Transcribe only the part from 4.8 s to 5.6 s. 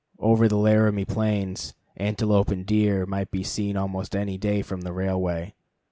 the railway.